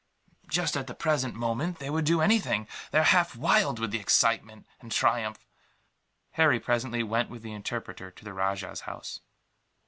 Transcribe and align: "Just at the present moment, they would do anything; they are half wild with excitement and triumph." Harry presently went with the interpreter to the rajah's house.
"Just 0.49 0.75
at 0.75 0.87
the 0.87 0.95
present 0.95 1.35
moment, 1.35 1.77
they 1.77 1.91
would 1.91 2.05
do 2.05 2.21
anything; 2.21 2.67
they 2.89 2.97
are 2.97 3.03
half 3.03 3.35
wild 3.35 3.77
with 3.77 3.93
excitement 3.93 4.65
and 4.79 4.91
triumph." 4.91 5.45
Harry 6.31 6.59
presently 6.59 7.03
went 7.03 7.29
with 7.29 7.43
the 7.43 7.53
interpreter 7.53 8.09
to 8.09 8.25
the 8.25 8.33
rajah's 8.33 8.81
house. 8.89 9.19